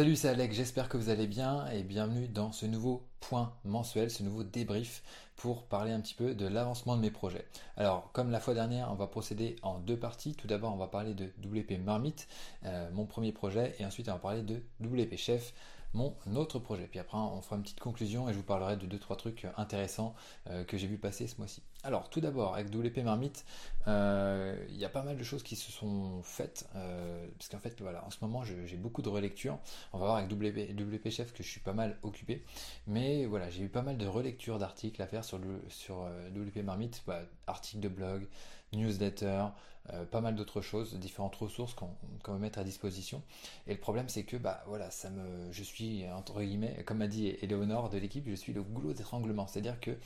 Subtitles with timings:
[0.00, 4.10] Salut, c'est Alex, j'espère que vous allez bien et bienvenue dans ce nouveau point mensuel,
[4.10, 5.02] ce nouveau débrief
[5.36, 7.44] pour parler un petit peu de l'avancement de mes projets.
[7.76, 10.34] Alors, comme la fois dernière, on va procéder en deux parties.
[10.34, 12.28] Tout d'abord, on va parler de WP Marmite,
[12.64, 15.52] euh, mon premier projet, et ensuite on va parler de WP Chef,
[15.92, 16.86] mon autre projet.
[16.86, 19.46] Puis après, on fera une petite conclusion et je vous parlerai de deux trois trucs
[19.58, 20.14] intéressants
[20.48, 21.60] euh, que j'ai vu passer ce mois-ci.
[21.82, 23.44] Alors, tout d'abord, avec WP Marmite,
[23.88, 27.58] euh, il y a pas mal de choses qui se sont faites euh, parce qu'en
[27.58, 29.58] fait, voilà, en ce moment, j'ai beaucoup de relectures.
[29.92, 32.44] On va voir avec WP, Chef que je suis pas mal occupé,
[32.86, 37.02] mais voilà, j'ai eu pas mal de relectures d'articles à faire sur, sur WP Marmite,
[37.06, 38.28] bah, articles de blog,
[38.72, 39.46] newsletter,
[39.92, 43.22] euh, pas mal d'autres choses, différentes ressources qu'on va mettre à disposition.
[43.66, 47.08] Et le problème, c'est que bah voilà, ça me, je suis entre guillemets, comme m'a
[47.08, 49.46] dit Eleonore de l'équipe, je suis le goulot d'étranglement.
[49.46, 49.96] C'est-à-dire que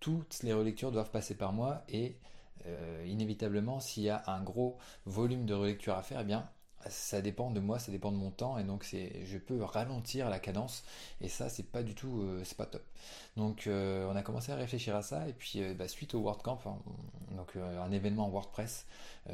[0.00, 2.16] toutes les relectures doivent passer par moi et
[2.66, 6.48] euh, inévitablement, s'il y a un gros volume de relecture à faire, eh bien
[6.88, 10.30] ça dépend de moi, ça dépend de mon temps et donc c'est je peux ralentir
[10.30, 10.82] la cadence
[11.20, 12.82] et ça c'est pas du tout euh, c'est top.
[13.36, 16.20] Donc euh, on a commencé à réfléchir à ça et puis euh, bah, suite au
[16.20, 16.78] WordCamp, hein,
[17.36, 18.86] donc un événement WordPress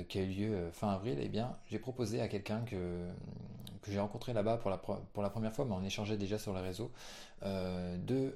[0.08, 3.06] qui a eu lieu fin avril, eh bien j'ai proposé à quelqu'un que,
[3.88, 6.60] j'ai rencontré là-bas pour la, pour la première fois, mais on échangeait déjà sur les
[6.60, 6.90] réseaux,
[7.42, 8.34] de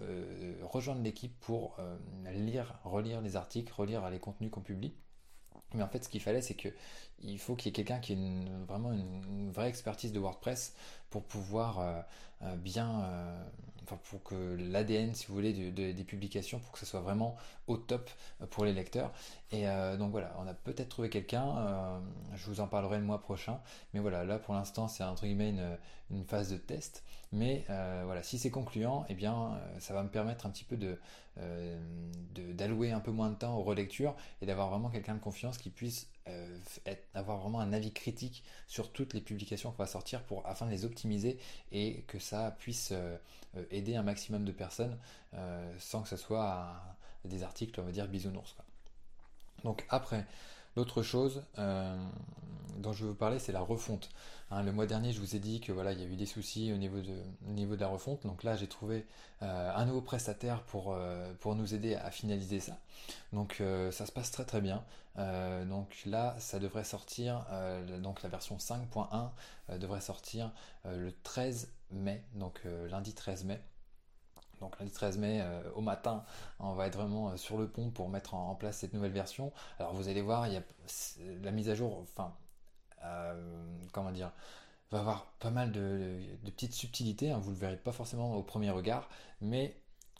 [0.63, 1.77] rejoindre l'équipe pour
[2.33, 4.95] lire, relire les articles, relire les contenus qu'on publie.
[5.75, 6.69] Mais en fait, ce qu'il fallait, c'est que
[7.23, 8.19] il faut qu'il y ait quelqu'un qui ait
[8.67, 10.75] vraiment une, vraie expertise de WordPress
[11.11, 12.01] pour pouvoir euh,
[12.57, 13.45] bien, euh,
[13.83, 17.77] enfin pour que l'ADN, si vous voulez, des publications, pour que ce soit vraiment au
[17.77, 18.11] top
[18.51, 19.13] pour les lecteurs.
[19.53, 19.65] Et
[19.99, 22.01] donc voilà, on a peut-être trouvé quelqu'un.
[22.35, 23.61] je vous en parlerai le mois prochain.
[23.93, 25.55] Mais voilà, là pour l'instant, c'est entre guillemets
[26.11, 27.03] une, phase de test.
[27.33, 27.65] Mais
[28.05, 30.99] voilà, si c'est concluant, eh bien, ça va me permettre un petit peu de
[32.55, 35.71] d'allouer un peu moins de temps aux relectures et d'avoir vraiment quelqu'un de confiance qui
[35.71, 36.59] puisse euh,
[37.15, 40.71] avoir vraiment un avis critique sur toutes les publications qu'on va sortir pour afin de
[40.71, 41.39] les optimiser
[41.73, 43.17] et que ça puisse euh,
[43.57, 44.99] euh, aider un maximum de personnes
[45.79, 46.83] sans que ce soit
[47.25, 48.57] des articles on va dire bisounours
[49.63, 50.27] donc après
[50.77, 54.09] L'autre chose dont je veux vous parler, c'est la refonte.
[54.51, 56.25] Hein, le mois dernier, je vous ai dit que voilà, il y a eu des
[56.25, 57.15] soucis au niveau de,
[57.49, 58.27] niveau de la refonte.
[58.27, 59.05] Donc là, j'ai trouvé
[59.41, 60.97] un nouveau prestataire pour,
[61.41, 62.79] pour nous aider à finaliser ça.
[63.33, 64.83] Donc ça se passe très très bien.
[65.19, 69.31] Euh, donc là, ça devrait sortir, euh, donc la version 5.1
[69.71, 70.53] euh, devrait sortir
[70.85, 73.61] le 13 mai, donc lundi 13 mai.
[74.61, 75.43] Donc lundi 13 mai
[75.75, 76.25] au matin,
[76.59, 79.53] on va être vraiment sur le pont pour mettre en, place cette nouvelle version.
[79.79, 80.47] Alors vous allez voir,
[81.43, 82.35] la mise à jour, enfin,
[83.93, 84.33] comment dire,
[84.91, 87.31] va avoir pas mal de, petites subtilités.
[87.31, 89.09] Hein, vous ne le verrez pas forcément au premier regard,
[89.41, 89.77] mais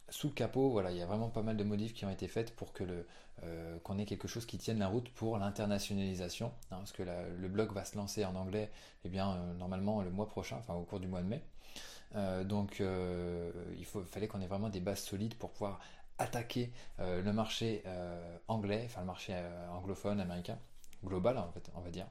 [0.09, 2.27] sous le capot, voilà, il y a vraiment pas mal de modifs qui ont été
[2.27, 2.83] faites pour que
[3.43, 7.47] euh, qu'on ait quelque chose qui tienne la route pour l'internationalisation, hein, parce que le
[7.47, 8.69] blog va se lancer en anglais,
[9.05, 11.41] eh bien euh, normalement le mois prochain, enfin au cours du mois de mai.
[12.15, 12.81] Euh, donc
[13.77, 15.79] il faut, fallait qu'on ait vraiment des bases solides pour pouvoir
[16.17, 17.83] attaquer le marché
[18.47, 19.35] anglais, enfin le marché
[19.71, 20.57] anglophone américain
[21.03, 22.07] global en fait, on va dire.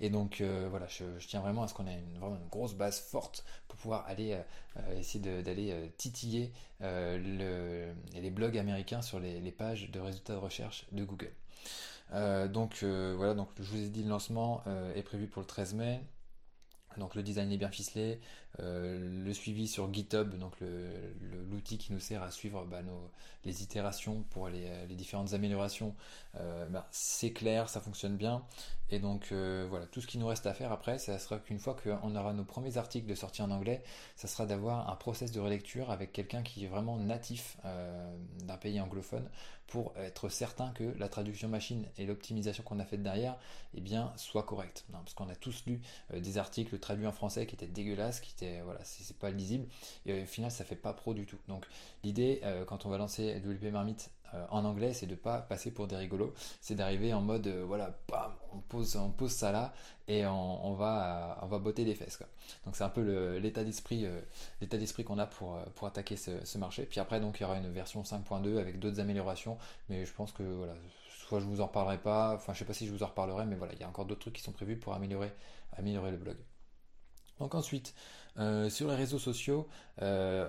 [0.00, 2.74] Et donc euh, voilà, je, tiens vraiment à ce qu'on ait une, vraiment une grosse
[2.74, 4.42] base forte pour pouvoir aller euh,
[4.78, 10.86] euh, essayer d'aller titiller les blogs américains sur les, les, pages de résultats de recherche
[10.92, 11.32] de Google.
[12.50, 14.62] donc voilà, donc je vous ai dit le lancement
[14.94, 16.00] est prévu pour le 13 mai.
[16.98, 18.20] Donc le design est bien ficelé,
[18.60, 20.52] euh, le suivi sur GitHub, donc
[21.50, 22.80] l'outil qui nous sert à suivre bah,
[23.44, 25.94] les itérations pour les, différentes améliorations,
[26.36, 28.42] euh, bah, c'est clair, ça fonctionne bien.
[28.90, 31.58] Et donc euh, voilà, tout ce qui nous reste à faire après, ça sera qu'une
[31.58, 33.82] fois qu'on aura nos premiers articles de sortie en anglais,
[34.16, 37.56] ça sera d'avoir un process de relecture avec quelqu'un qui est vraiment natif
[38.40, 39.26] d'un pays anglophone
[39.66, 43.38] pour être certain que la traduction machine et l'optimisation qu'on a faite derrière
[43.74, 44.84] eh bien, soit correcte.
[44.92, 45.80] parce qu'on a tous lu
[46.12, 49.66] des articles traduits en français qui étaient dégueulasses, qui voilà, c'est pas lisible.
[50.06, 51.38] Et au final, ça fait pas pro du tout.
[51.48, 51.66] Donc
[52.04, 55.70] l'idée, euh, quand on va lancer WP Marmite euh, en anglais, c'est de pas passer
[55.70, 59.52] pour des rigolos, c'est d'arriver en mode euh, voilà, bam, on pose, on pose ça
[59.52, 59.72] là
[60.08, 62.16] et on, va, on va botter des fesses.
[62.16, 62.26] Quoi.
[62.66, 64.06] Donc c'est un peu l'état d'esprit,
[64.60, 66.84] l'état d'esprit qu'on a pour, attaquer ce, marché.
[66.84, 69.56] Puis après, donc il y aura une version 5.2 avec d'autres améliorations,
[69.88, 70.74] mais je pense que voilà,
[71.06, 73.46] soit je vous en reparlerai pas, enfin je sais pas si je vous en reparlerai,
[73.46, 75.32] mais voilà, il y a encore d'autres trucs qui sont prévus pour améliorer,
[75.78, 76.36] améliorer le blog.
[77.42, 77.92] Donc ensuite,
[78.38, 79.66] euh, sur les réseaux sociaux,
[80.00, 80.48] euh,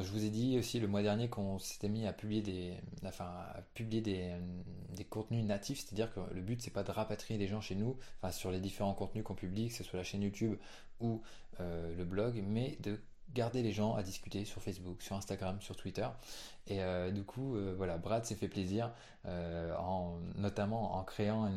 [0.00, 2.74] je vous ai dit aussi le mois dernier qu'on s'était mis à publier des,
[3.04, 7.48] enfin, à publier des, contenus natifs, c'est-à-dire que le but c'est pas de rapatrier les
[7.48, 10.22] gens chez nous, enfin, sur les différents contenus qu'on publie, que ce soit la chaîne
[10.22, 10.56] YouTube
[11.00, 11.22] ou
[11.58, 13.00] euh, le blog, mais de
[13.34, 16.06] garder les gens à discuter sur Facebook, sur Instagram, sur Twitter.
[16.68, 16.80] Et
[17.12, 18.90] du coup, voilà, Brad s'est fait plaisir,
[19.26, 21.50] en, notamment en créant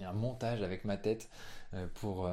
[0.00, 1.28] un montage avec ma tête
[1.94, 2.28] pour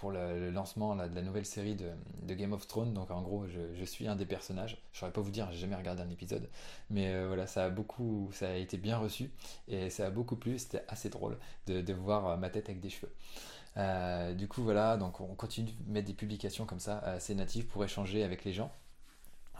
[0.00, 2.94] pour le, lancement de la nouvelle série de, Game of Thrones.
[2.94, 4.82] Donc en gros, je, suis un des personnages.
[4.92, 6.48] Je saurais pas vous dire, j'ai jamais regardé un épisode,
[6.88, 9.30] mais voilà, ça a beaucoup, ça a été bien reçu
[9.68, 10.58] et ça a beaucoup plu.
[10.58, 11.36] C'était assez drôle
[11.66, 13.12] de, voir ma tête avec des cheveux.
[14.36, 17.84] du coup, voilà, donc on continue de mettre des publications comme ça, assez natives pour
[17.84, 18.72] échanger avec les gens.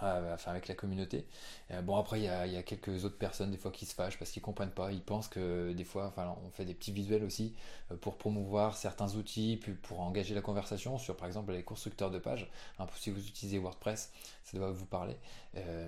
[0.02, 1.26] Euh, enfin avec la communauté.
[1.70, 4.30] Euh, bon après il y, a, quelques autres personnes des fois qui se fâchent parce
[4.30, 7.54] qu'ils comprennent pas, ils pensent que des fois, enfin on fait des petits visuels aussi
[7.90, 12.10] euh, pour promouvoir certains outils, puis pour engager la conversation sur par exemple les constructeurs
[12.10, 12.50] de pages.
[12.96, 14.12] Si vous utilisez WordPress,
[14.44, 15.16] ça doit vous parler.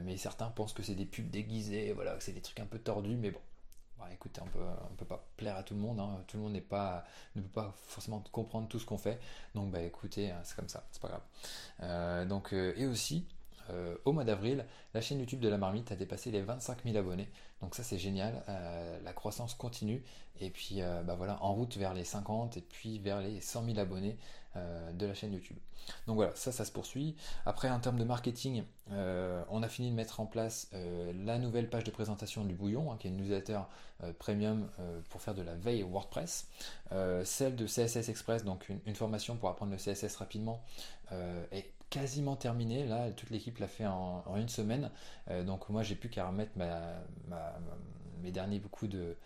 [0.04, 2.78] mais certains pensent que c'est des pubs déguisées, voilà, que c'est des trucs un peu
[2.78, 3.40] tordus, mais bon.
[3.98, 4.58] Bah, écoutez, on peut,
[4.98, 6.24] peut pas plaire à tout le monde, hein.
[6.26, 7.04] tout le monde n'est pas,
[7.36, 9.20] ne peut pas forcément comprendre tout ce qu'on fait,
[9.54, 12.28] donc bah écoutez, c'est comme ça, c'est pas grave.
[12.28, 13.26] donc, et aussi,
[13.70, 14.64] euh, au mois d'avril,
[14.94, 17.28] la chaîne YouTube de la marmite a dépassé les 25 000 abonnés.
[17.60, 20.02] Donc ça c'est génial, euh, la croissance continue.
[20.40, 23.64] Et puis euh, bah voilà, en route vers les 50 et puis vers les 100
[23.64, 24.18] 000 abonnés
[24.92, 25.56] de la chaîne YouTube.
[26.06, 27.16] Donc voilà, ça ça se poursuit.
[27.46, 30.70] Après en termes de marketing, on a fini de mettre en place
[31.24, 33.60] la nouvelle page de présentation du Bouillon, hein, qui est une newsletter
[34.18, 34.68] premium
[35.08, 36.48] pour faire de la veille WordPress.
[37.24, 40.62] celle de CSS Express, donc une, formation pour apprendre le CSS rapidement,
[41.50, 42.86] est quasiment terminé.
[42.86, 44.90] Là, toute l'équipe l'a fait en, une semaine.
[45.30, 49.16] Euh, donc moi, j'ai plus qu'à remettre mes derniers coups de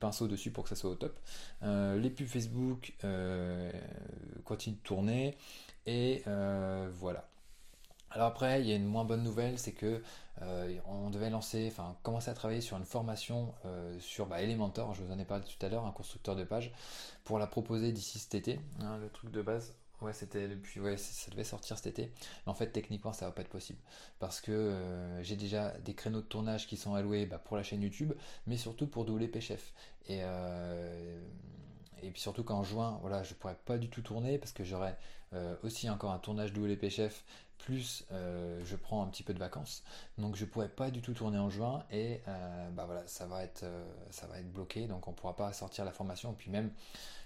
[0.00, 1.18] pinceau dessus pour que ça soit au top.
[1.62, 3.70] Euh, les pubs Facebook euh,
[4.44, 5.36] continuent de tourner
[5.86, 7.28] et voilà.
[8.10, 10.02] Alors après, il y a une moins bonne nouvelle, c'est que
[10.86, 13.52] on devait lancer, enfin commencer à travailler sur une formation
[13.98, 16.72] sur bah, Elementor, je vous en ai parlé tout à l'heure, un constructeur de page,
[17.24, 18.60] pour la proposer d'ici cet été.
[18.80, 22.12] Hein, le truc de base, Ouais, c'était puis ouais, ça devait sortir cet été.
[22.46, 23.80] Mais en fait, techniquement, ça va pas être possible
[24.20, 27.64] parce que euh, j'ai déjà des créneaux de tournage qui sont alloués bah, pour la
[27.64, 28.12] chaîne YouTube,
[28.46, 29.72] mais surtout pour WP Chef.
[30.06, 31.20] Et euh,
[32.02, 34.96] et puis surtout qu'en juin, voilà, je pourrais pas du tout tourner parce que j'aurais
[35.32, 37.24] euh, aussi encore un tournage WP Chef
[37.58, 39.82] plus je prends un petit peu de vacances.
[40.16, 42.20] Donc je pourrais pas du tout tourner en juin et
[42.72, 43.64] bah voilà, ça va être
[44.10, 44.86] ça va être bloqué.
[44.86, 46.32] Donc on pourra pas sortir la formation.
[46.32, 46.70] Et puis même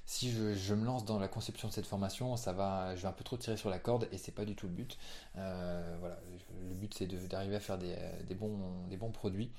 [0.05, 3.13] si je, me lance dans la conception de cette formation, ça va, je vais un
[3.13, 4.99] peu trop tirer sur la corde et c'est pas du tout le but.
[5.37, 6.19] Euh, voilà,
[6.69, 8.59] le but c'est d'arriver à faire des, bons,
[8.89, 9.51] des bons produits.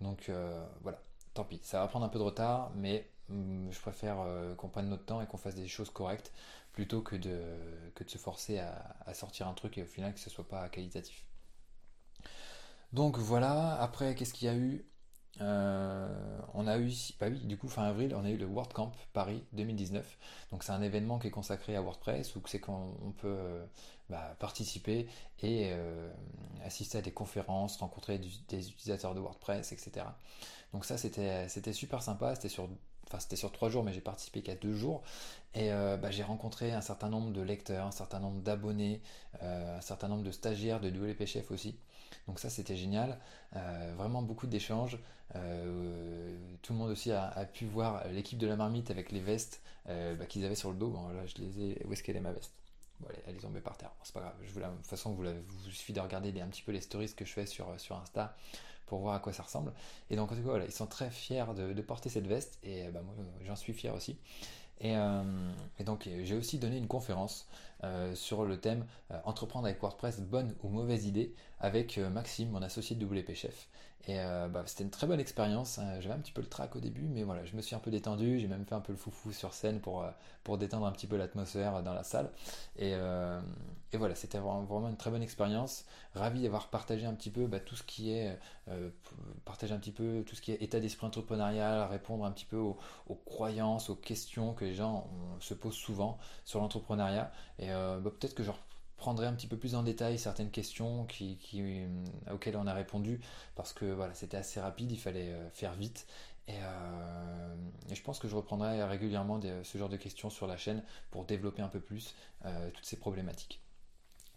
[0.00, 1.00] Donc euh, voilà,
[1.34, 4.68] tant pis, ça va prendre un peu de retard, mais mm, je préfère euh, qu'on
[4.68, 6.32] prenne notre temps et qu'on fasse des choses correctes
[6.72, 7.42] plutôt que de,
[8.06, 11.24] se forcer à, à, sortir un truc et au final que ce soit pas qualitatif.
[12.92, 14.84] Donc voilà, après qu'est-ce qu'il y a eu?
[15.40, 16.08] Euh,
[16.54, 19.42] on a eu, bah oui, du coup, fin avril, on a eu le WordCamp Paris
[19.52, 20.18] 2019.
[20.50, 23.64] Donc, c'est un événement qui est consacré à WordPress où c'est qu'on peut euh,
[24.08, 25.08] bah, participer
[25.42, 26.10] et euh,
[26.64, 30.06] assister à des conférences, rencontrer des utilisateurs de WordPress, etc.
[30.72, 32.34] Donc, ça, c'était super sympa.
[32.34, 35.02] C'était sur trois jours, mais j'ai participé qu'à deux jours.
[35.54, 39.00] Et bah, j'ai rencontré un certain nombre de lecteurs, un certain nombre d'abonnés,
[39.40, 41.76] un certain nombre de stagiaires de WP Chef aussi.
[42.30, 43.18] Donc ça c'était génial,
[43.56, 45.00] euh, vraiment beaucoup d'échanges.
[45.34, 49.60] Euh, tout le monde aussi a, pu voir l'équipe de la marmite avec les vestes
[49.88, 50.90] euh, bah, qu'ils avaient sur le dos.
[50.90, 51.84] Bon là je les ai.
[51.84, 52.52] Où est-ce qu'elle est ma veste?
[53.26, 53.90] Elle, est tombée par terre.
[54.04, 54.34] c'est pas grave.
[54.44, 57.12] Je vous de toute façon, vous, vous suffit de regarder un petit peu les stories
[57.16, 58.36] que je fais sur, sur Insta
[58.86, 59.72] pour voir à quoi ça ressemble.
[60.08, 62.88] Et donc, en tout cas, voilà, ils sont très fiers de, porter cette veste et
[62.90, 64.18] bah, moi, j'en suis fier aussi.
[64.80, 64.94] Et
[65.84, 67.48] donc, j'ai aussi donné une conférence
[67.84, 72.50] euh, sur le thème euh, Entreprendre avec WordPress, bonne ou mauvaise idée, avec euh, Maxime,
[72.50, 73.68] mon associé de WP Chef.
[74.08, 75.78] Et bah, c'était une très bonne expérience.
[75.78, 76.00] Hein.
[76.00, 77.90] J'avais un petit peu le trac au début, mais voilà, je me suis un peu
[77.90, 78.38] détendu.
[78.38, 80.04] J'ai même fait un peu le foufou sur scène pour,
[80.42, 82.30] pour détendre un petit peu l'atmosphère dans la salle.
[82.76, 82.92] Et,
[83.92, 85.84] et voilà, c'était vraiment, une très bonne expérience.
[86.14, 88.36] Ravi d'avoir partagé un petit peu bah, tout ce qui est
[89.44, 92.56] partager un petit peu tout ce qui est état d'esprit entrepreneurial, répondre un petit peu
[92.56, 92.78] aux,
[93.26, 95.08] croyances, aux questions que les gens
[95.40, 97.32] se posent souvent sur l'entrepreneuriat.
[97.58, 98.50] Et euh, bah, peut-être que je
[99.00, 101.86] reprendrai un petit peu plus en détail certaines questions euh,
[102.30, 103.18] auxquelles on a répondu
[103.54, 106.06] parce que voilà, c'était assez rapide, il fallait euh, faire vite.
[106.48, 106.58] Et,
[107.94, 111.62] je pense que je reprendrai régulièrement ce genre de questions sur la chaîne pour développer
[111.62, 112.16] un peu plus
[112.74, 113.60] toutes ces problématiques.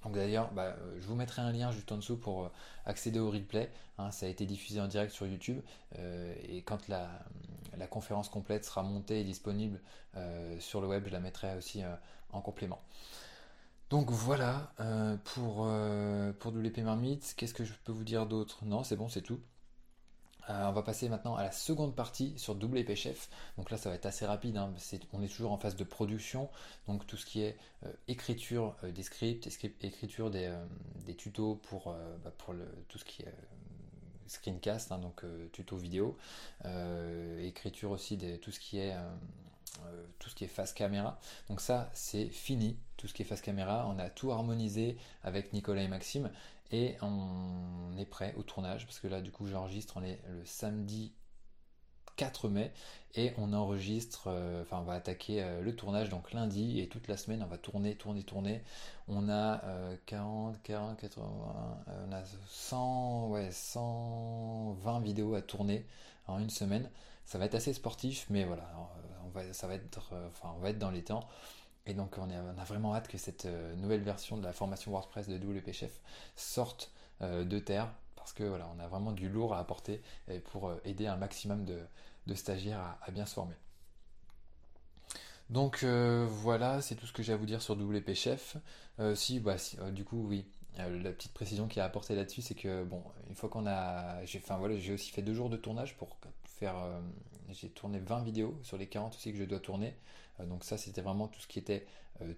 [0.03, 2.51] Donc d'ailleurs, bah, je vous mettrai un lien juste en dessous pour
[2.85, 3.71] accéder au replay.
[3.97, 4.11] Hein.
[4.11, 5.59] ça a été diffusé en direct sur YouTube.
[6.43, 7.09] et quand la,
[7.89, 9.81] conférence complète sera montée et disponible
[10.59, 11.81] sur le web, je la mettrai aussi
[12.31, 12.79] en complément.
[13.89, 17.33] Donc voilà euh, pour, euh, WP Marmite.
[17.37, 18.65] Qu'est-ce que je peux vous dire d'autre?
[18.65, 19.39] Non, c'est bon, c'est tout.
[20.49, 23.29] Euh, on va passer maintenant à la seconde partie sur WP Chef.
[23.57, 24.57] Donc là, ça va être assez rapide.
[24.57, 24.73] Hein.
[25.13, 26.49] on est toujours en phase de production.
[26.87, 27.57] Donc tout ce qui est
[28.07, 29.47] écriture des scripts,
[29.81, 30.51] écriture des,
[31.15, 32.33] tutos pour, bah,
[32.87, 33.33] tout ce qui est
[34.27, 36.17] screencast, hein, donc tuto vidéo.
[37.39, 38.95] écriture aussi de tout ce qui est
[40.19, 41.19] tout ce qui est face caméra.
[41.49, 43.87] Donc ça, c'est fini, tout ce qui est face caméra.
[43.87, 46.31] On a tout harmonisé avec Nicolas et Maxime
[46.71, 50.45] et on est prêt au tournage parce que là, du coup, j'enregistre, on est le
[50.45, 51.13] samedi
[52.15, 52.71] 4 mai
[53.15, 57.07] et on enregistre, euh, enfin on va attaquer euh, le tournage donc lundi et toute
[57.07, 58.63] la semaine on va tourner, tourner, tourner.
[59.07, 59.61] On a
[60.05, 61.23] 40, 40, 80,
[62.07, 65.85] on a 100, ouais, 120 vidéos à tourner
[66.27, 66.89] en une semaine.
[67.25, 68.69] Ça va être assez sportif mais voilà,
[69.25, 71.27] on va, ça va être, euh, enfin on dans les temps.
[71.85, 73.45] Et donc on, a vraiment hâte que cette
[73.77, 75.99] nouvelle version de la formation WordPress de WP Chef
[76.37, 80.01] sorte de terre parce que voilà, on a vraiment du lourd à apporter
[80.45, 83.55] pour aider un maximum de, stagiaires à, bien se former.
[85.49, 88.57] Donc euh, voilà, c'est tout ce que j'ai à vous dire sur WP Chef.
[88.99, 90.45] Euh, si, bah, euh, du coup, oui,
[90.77, 94.57] la petite précision qui a apporté là-dessus, c'est que bon, une fois qu'on a, enfin
[94.57, 96.17] voilà, j'ai aussi fait deux jours de tournage pour
[96.65, 96.75] faire,
[97.49, 99.95] j'ai tourné 20 vidéos sur les 40 aussi que je dois tourner.
[100.39, 101.85] donc ça, c'était vraiment tout ce qui était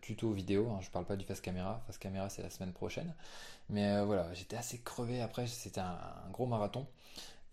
[0.01, 0.70] tuto vidéo.
[0.72, 0.79] Hein.
[0.82, 1.82] je parle pas du face caméra.
[1.86, 3.13] Face caméra, c'est la semaine prochaine.
[3.70, 5.48] Mais voilà, j'étais assez crevé après.
[5.48, 5.98] C'était un
[6.32, 6.88] gros marathon.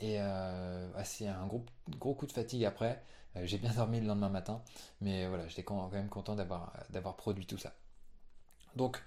[0.02, 1.64] Et euh, c'est un gros,
[1.98, 3.02] gros coup de fatigue après.
[3.36, 4.60] Euh, j'ai bien dormi le lendemain matin,
[5.00, 7.72] mais voilà, j'étais quand même content d'avoir produit tout ça.
[8.74, 9.02] Donc,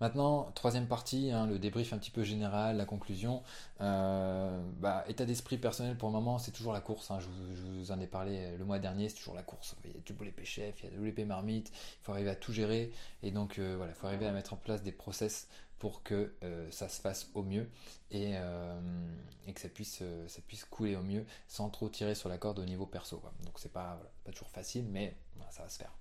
[0.00, 3.42] Maintenant, troisième partie, hein, le débrief un petit peu général, la conclusion.
[3.80, 7.10] Euh, bah, état d'esprit personnel pour le moment, c'est toujours la course.
[7.10, 7.18] Hein.
[7.20, 7.28] je,
[7.62, 9.74] vous, en ai parlé le mois dernier, c'est toujours la course.
[9.84, 12.30] Il y a du WP chef, il y a du WP marmite, il faut arriver
[12.30, 12.92] à tout gérer.
[13.22, 15.48] Et donc voilà, il faut arriver à mettre en place des process
[15.78, 17.68] pour que euh, ça se fasse au mieux
[18.10, 18.80] et, euh,
[19.52, 22.58] que ça puisse, euh, ça puisse couler au mieux sans trop tirer sur la corde
[22.58, 23.22] au niveau perso.
[23.44, 25.16] Donc c'est pas, pas toujours facile, mais
[25.50, 25.92] ça va se faire.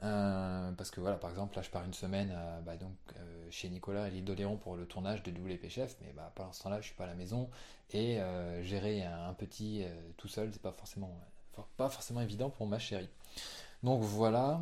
[0.00, 2.36] Parce que voilà, par exemple, là je pars une semaine
[2.66, 2.96] bah, donc,
[3.50, 6.62] chez Nicolas et l'île d'Oléron pour le tournage de WP Chef, mais bah, pendant ce
[6.62, 7.48] temps-là, je suis pas à la maison
[7.92, 8.18] et
[8.62, 9.84] gérer un, petit
[10.16, 11.18] tout seul, c'est pas forcément,
[11.76, 13.08] pas forcément évident pour ma chérie.
[13.82, 14.60] Donc voilà,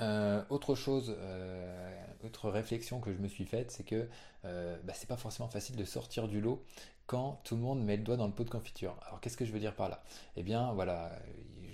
[0.00, 4.08] euh, autre chose, euh, autre réflexion que je me suis faite, c'est que
[4.44, 6.64] euh, bah, c'est pas forcément facile de sortir du lot
[7.06, 8.96] quand tout le monde met le doigt dans le pot de confiture.
[9.06, 10.02] Alors qu'est-ce que je veux dire par là?
[10.36, 11.12] Eh bien voilà,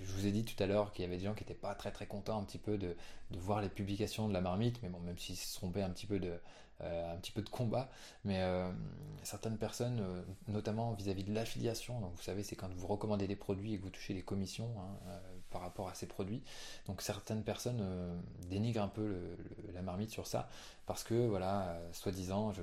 [0.09, 1.75] je vous ai dit tout à l'heure qu'il y avait des gens qui n'étaient pas
[1.75, 2.95] très très contents un petit peu de,
[3.31, 6.19] voir les publications de la marmite, mais bon, même s'ils se trompaient un petit peu
[6.19, 6.33] de,
[6.81, 7.89] un petit peu de combat,
[8.23, 8.41] mais
[9.23, 10.01] certaines personnes,
[10.47, 13.83] notamment vis-à-vis de l'affiliation, donc vous savez, c'est quand vous recommandez des produits et que
[13.83, 16.41] vous touchez les commissions, hein, par rapport à ces produits.
[16.85, 18.15] Donc certaines personnes euh,
[18.49, 19.15] dénigrent un peu
[19.73, 20.49] la marmite sur ça
[20.85, 22.61] parce que voilà, euh, soi-disant, je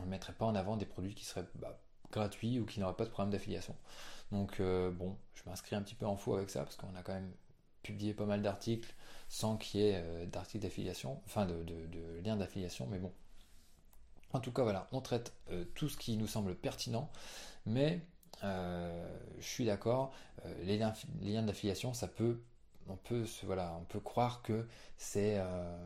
[0.00, 1.78] ne mettrais pas en avant des produits qui seraient bah,
[2.10, 3.74] gratuits ou qui n'auraient pas de problème d'affiliation.
[4.32, 7.02] Donc euh, bon, je m'inscris un petit peu en faux avec ça parce qu'on a
[7.02, 7.32] quand même
[7.82, 8.94] publié pas mal d'articles
[9.28, 11.64] sans qu'il y ait d'articles d'affiliation, enfin de,
[12.24, 13.12] liens d'affiliation, mais bon.
[14.32, 15.32] En tout cas, voilà, on traite
[15.74, 17.10] tout ce qui nous semble pertinent,
[17.64, 18.00] mais
[18.44, 19.06] euh,
[19.38, 20.12] je suis d'accord,
[20.44, 22.40] euh, les, liens, d'affiliation, ça peut,
[22.88, 24.66] on peut, voilà, on peut croire que
[24.98, 25.76] c'est euh,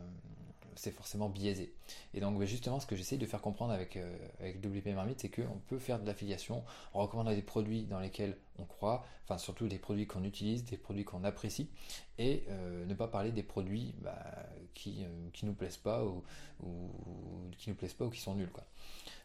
[0.75, 1.73] c'est forcément biaisé.
[2.13, 3.97] Et donc justement, ce que j'essaie de faire comprendre avec,
[4.39, 6.63] avec WP Marmite, c'est qu'on peut faire de l'affiliation
[6.93, 10.77] en recommandant des produits dans lesquels on croit, enfin surtout des produits qu'on utilise, des
[10.77, 11.69] produits qu'on apprécie,
[12.17, 12.43] et
[12.85, 14.21] ne pas parler des produits bah,
[14.73, 16.23] qui, qui nous plaisent pas ou,
[17.57, 18.51] qui nous plaisent pas ou qui sont nuls.
[18.51, 18.63] Quoi.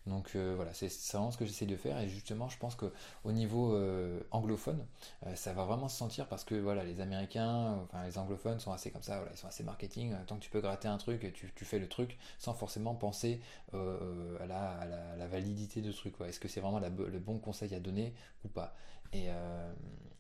[0.07, 3.33] Donc euh, voilà, c'est vraiment ce que j'essaie de faire et justement je pense qu'au
[3.33, 4.85] niveau euh, anglophone,
[5.27, 8.73] euh, ça va vraiment se sentir parce que voilà, les Américains, enfin les anglophones sont
[8.73, 11.33] assez comme ça, voilà, ils sont assez marketing, tant que tu peux gratter un truc,
[11.35, 13.41] tu, tu fais le truc sans forcément penser
[13.73, 16.15] à la, validité de ce truc.
[16.25, 18.15] Est-ce que c'est vraiment le bon conseil à donner
[18.45, 18.77] ou pas?
[19.13, 19.31] Et,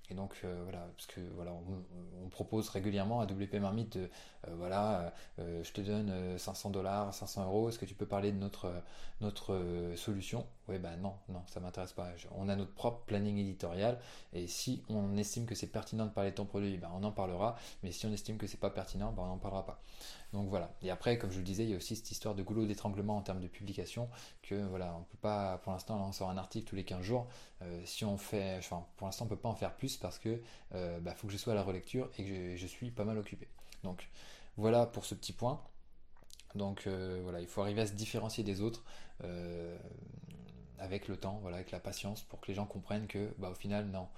[0.09, 4.11] et donc euh, voilà, parce que voilà, on, propose régulièrement à WP Marmite de
[4.47, 8.31] euh, voilà, euh, je te donne 500 dollars, 500 euros, est-ce que tu peux parler
[8.31, 8.71] de notre,
[9.23, 9.59] notre
[9.97, 10.47] solution?
[10.69, 12.09] Oui, ben non, non, ça m'intéresse pas.
[12.37, 13.99] On a notre propre planning éditorial
[14.33, 17.13] et si on estime que c'est pertinent de parler de ton produit, ben, on en
[17.13, 19.81] parlera, mais si on estime que c'est pas pertinent, ben, on n'en parlera pas.
[20.33, 20.75] Donc voilà.
[20.83, 22.67] Et après, comme je vous le disais, il y a aussi cette histoire de goulot
[22.67, 24.09] d'étranglement en termes de publication
[24.43, 27.29] que voilà, on peut pas, pour l'instant, sort un article tous les 15 jours.
[27.63, 30.41] Euh, si on fait, enfin, pour l'instant, on peut pas en faire plus parce que
[30.75, 33.19] euh, bah, faut que je sois à la relecture et que je, suis pas mal
[33.19, 33.49] occupé.
[33.83, 34.09] Donc
[34.57, 35.63] voilà pour ce petit point.
[36.55, 38.85] Donc euh, voilà, il faut arriver à se différencier des autres
[40.79, 43.55] avec le temps, voilà, avec la patience, pour que les gens comprennent que, bah, au
[43.55, 44.09] final, non,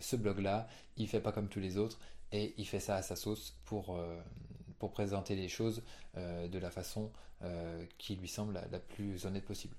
[0.00, 1.98] ce blog-là, il fait pas comme tous les autres
[2.30, 3.98] et il fait ça à sa sauce pour
[4.78, 5.82] pour présenter les choses
[6.16, 9.76] euh, de la façon euh, qui lui semble la, plus honnête possible.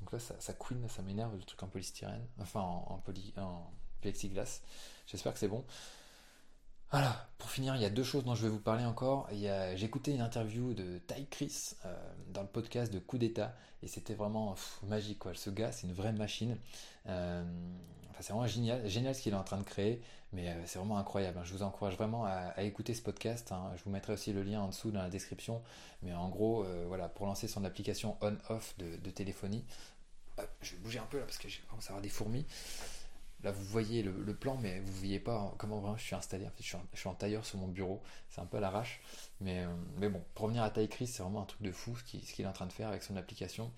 [0.00, 3.70] Donc là, ça, ça queen, ça m'énerve le truc en polystyrène, enfin en, poly, en
[4.00, 4.60] plexiglas.
[5.06, 5.64] J'espère que c'est bon.
[6.90, 9.28] Voilà, pour finir, il y a deux choses dont je vais vous parler encore.
[9.32, 11.96] J'ai écouté une interview de Ty Chris euh,
[12.28, 14.54] dans le podcast de Coup d'État et c'était vraiment
[14.84, 15.18] magique.
[15.18, 15.34] Quoi.
[15.34, 16.56] Ce gars, c'est une vraie machine.
[18.20, 20.00] C'est vraiment génial, génial ce qu'il est en train de créer,
[20.32, 21.38] mais euh, c'est vraiment incroyable.
[21.38, 21.44] Hein.
[21.44, 23.52] Je vous encourage vraiment à, écouter ce podcast.
[23.52, 23.72] Hein.
[23.76, 25.62] Je vous mettrai aussi le lien en dessous dans la description.
[26.02, 29.64] Mais en gros, euh, voilà, pour lancer son application on-off de, téléphonie,
[30.60, 32.46] je vais bouger un peu là parce que j'ai commencé à avoir des fourmis.
[33.44, 36.46] Là, vous voyez le, plan, mais vous ne voyez pas comment vraiment je suis installé.
[36.58, 38.02] Je, suis en, tailleur sur mon bureau.
[38.30, 39.02] C'est un peu à l'arrache.
[39.40, 39.68] Mais, euh,
[39.98, 42.48] mais bon, pour revenir à taille c'est vraiment un truc de fou ce qu'il est
[42.48, 43.70] en train de faire avec son application.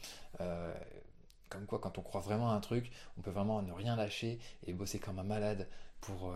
[1.48, 4.38] Comme quoi, quand on croit vraiment à un truc, on peut vraiment ne rien lâcher
[4.66, 5.68] et bosser comme un malade
[6.00, 6.34] pour, euh,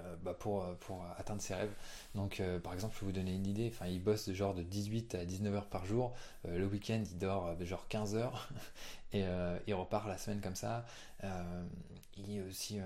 [0.00, 1.74] euh, bah pour, euh, pour atteindre ses rêves.
[2.14, 3.70] Donc, par exemple, je vais vous donner une idée.
[3.72, 6.14] Enfin, il bosse de genre de 18 à 19 heures par jour.
[6.44, 8.48] le week-end, il dort de genre 15 heures
[9.12, 9.24] et
[9.66, 10.84] il repart la semaine comme ça.
[12.16, 12.80] il aussi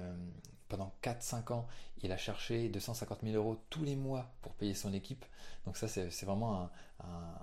[0.68, 1.66] pendant 4-5 ans,
[2.02, 5.24] il a cherché 250 000 euros tous les mois pour payer son équipe.
[5.66, 6.70] Donc ça, c'est vraiment
[7.00, 7.34] un,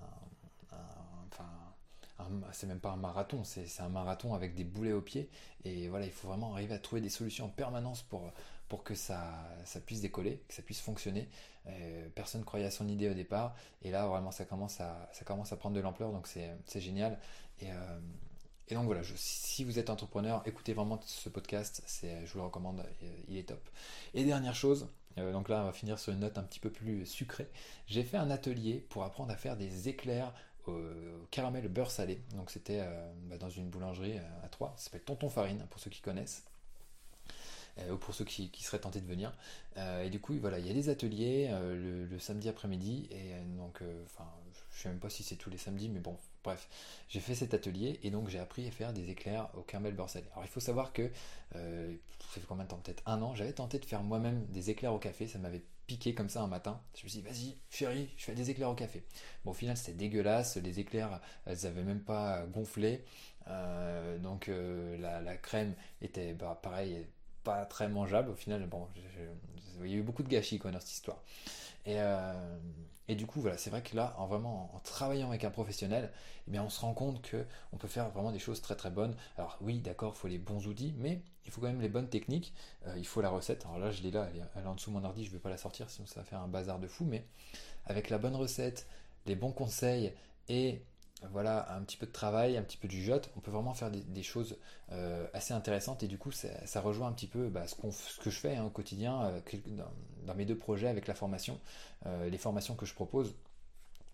[2.52, 5.30] c'est même pas un marathon, c'est un marathon avec des boulets aux pieds.
[5.66, 8.32] Et voilà, il faut vraiment arriver à trouver des solutions en permanence pour,
[8.68, 11.30] pour que ça, ça puisse décoller, que ça puisse fonctionner.
[11.68, 13.56] Euh, personne croyait à son idée au départ.
[13.82, 16.12] Et là, vraiment, ça commence à, ça commence à prendre de l'ampleur.
[16.12, 17.20] Donc, c'est génial.
[17.62, 18.00] Et, euh,
[18.70, 21.84] et, donc, voilà, si vous êtes entrepreneur, écoutez vraiment ce podcast.
[22.02, 22.84] Je vous le recommande.
[23.28, 23.70] Il est top.
[24.14, 26.70] Et dernière chose, euh, donc là, on va finir sur une note un petit peu
[26.70, 27.50] plus sucrée.
[27.88, 30.34] J'ai fait un atelier pour apprendre à faire des éclairs
[31.32, 32.22] caramel beurre salé.
[32.36, 34.74] Donc c'était euh, bah, dans une boulangerie euh, à Troyes.
[34.78, 36.46] Ça s'appelle Tonton Farine pour ceux qui connaissent.
[37.80, 39.32] Euh, ou pour ceux qui, seraient tentés de venir.
[39.76, 43.08] et du coup, voilà, il y a des ateliers le, samedi après-midi.
[43.12, 44.28] Et donc, enfin,
[44.72, 46.68] je sais même pas si c'est tous les samedis, mais bon, bref,
[47.08, 50.10] j'ai fait cet atelier et donc j'ai appris à faire des éclairs au caramel beurre
[50.10, 50.26] salé.
[50.32, 51.12] Alors il faut savoir que,
[51.54, 51.60] ça
[52.32, 52.80] fait combien de temps?
[52.84, 56.14] Peut-être un an, j'avais tenté de faire moi-même des éclairs au café, ça m'avait piqué
[56.14, 56.82] comme ça un matin.
[56.96, 59.04] Je me suis dit, vas-y, chérie, je fais des éclairs au café.
[59.44, 60.58] Bon, au final, c'était dégueulasse.
[60.58, 63.04] Les éclairs, elles avaient même pas gonflé.
[63.48, 67.08] Euh, donc, euh, la, crème était, bah, pareil,
[67.44, 68.30] pas très mangeable.
[68.30, 68.88] Au final, bon,
[69.82, 71.24] il y a eu beaucoup de gâchis dans cette histoire.
[71.86, 72.58] Et, euh,
[73.10, 76.12] et du coup, voilà, c'est vrai que là, en vraiment en travaillant avec un professionnel,
[76.52, 79.16] eh on se rend compte que on peut faire vraiment des choses très très bonnes.
[79.38, 82.10] Alors oui, d'accord, il faut les bons outils, mais il faut quand même les bonnes
[82.10, 82.54] techniques.
[82.88, 83.66] Euh, il faut la recette.
[83.66, 85.42] Alors là, je l'ai là, elle est, en dessous de mon ordi, je ne vais
[85.42, 87.06] pas la sortir, sinon ça va faire un bazar de fou.
[87.06, 87.26] Mais
[87.86, 88.88] avec la bonne recette,
[89.26, 90.14] les bons conseils
[90.50, 90.82] et
[91.32, 93.90] voilà, un petit peu de travail, un petit peu du jot, on peut vraiment faire
[93.90, 94.58] des, choses
[94.92, 98.40] euh, assez intéressantes et du coup ça, rejoint un petit peu bah, ce, que je
[98.40, 99.40] fais hein, au quotidien euh,
[100.26, 101.60] dans, mes deux projets avec la formation,
[102.06, 103.34] euh, les formations que je propose,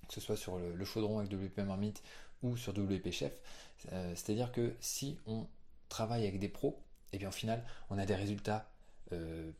[0.08, 2.02] que ce soit sur le, chaudron avec WP Marmite
[2.42, 3.34] ou sur WP Chef.
[4.16, 5.46] C'est-à-dire que si on
[5.90, 6.80] travaille avec des pros,
[7.12, 8.70] et bien au final on a des résultats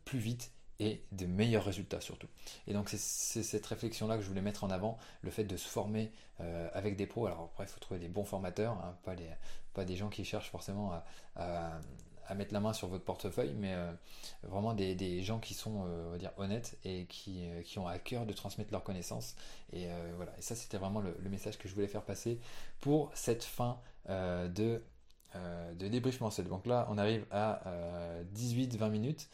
[0.04, 2.26] plus vite et de meilleurs résultats surtout.
[2.66, 5.68] Et donc c'est cette réflexion-là que je voulais mettre en avant, le fait de se
[5.68, 7.26] former euh, avec des pros.
[7.26, 9.14] Alors après, il faut trouver des bons formateurs, hein, pas,
[9.72, 10.92] pas des gens qui cherchent forcément
[11.36, 11.80] à,
[12.34, 13.92] mettre la main sur votre portefeuille, mais euh,
[14.42, 17.86] vraiment des, des, gens qui sont euh, on va dire, honnêtes et qui, qui, ont
[17.86, 19.36] à cœur de transmettre leurs connaissances.
[19.72, 22.40] Et voilà, et ça c'était vraiment le, message que je voulais faire passer
[22.80, 24.82] pour cette fin de,
[25.34, 26.18] de débrief.
[26.18, 27.62] Donc là, on arrive à
[28.34, 29.28] 18-20 minutes.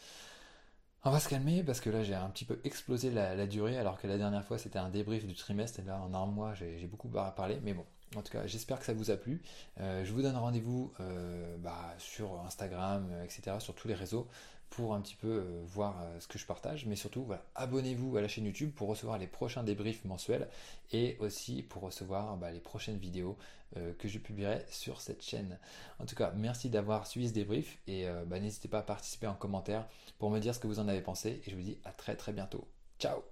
[1.02, 3.98] On va se calmer parce que là j'ai un petit peu explosé la, durée alors
[3.98, 5.80] que la dernière fois c'était un débrief du trimestre.
[5.80, 7.58] Et là en un mois j'ai beaucoup à parler.
[7.62, 7.86] Mais bon
[8.16, 9.40] en tout cas j'espère que ça vous a plu.
[9.80, 14.28] Euh, je vous donne rendez-vous euh, bah, sur Instagram euh, etc sur tous les réseaux
[14.70, 16.86] pour un petit peu euh, voir euh, ce que je partage.
[16.86, 20.48] Mais surtout, abonnez-vous à la chaîne YouTube pour recevoir les prochains débriefs mensuels
[20.92, 23.36] et aussi pour recevoir bah, les prochaines vidéos
[23.76, 25.58] euh, que je publierai sur cette chaîne.
[25.98, 29.34] En tout cas, merci d'avoir suivi ce débrief et bah, n'hésitez pas à participer en
[29.34, 29.86] commentaire
[30.18, 32.16] pour me dire ce que vous en avez pensé et je vous dis à très
[32.16, 32.66] très bientôt.
[32.98, 33.29] Ciao